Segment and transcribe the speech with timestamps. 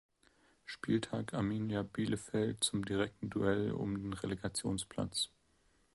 [0.65, 5.29] Spieltag Arminia Bielefeld zum direkten Duell um den Relegationsplatz.